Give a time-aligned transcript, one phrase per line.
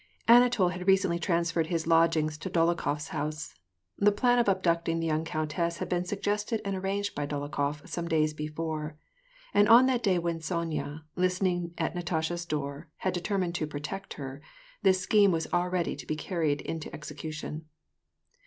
[0.27, 3.53] Ai^ATOii had recently transferred his lodgings to Dolokhof 's house.
[3.99, 8.07] The plan of abducting the young countess had been suggested and arranged by Dolokhof some
[8.07, 8.97] days before,
[9.53, 14.41] and on that day when Sonya, listening at Natasha's door, had determined to protect her,
[14.81, 17.65] this scheme was all ready to be car ried into execution.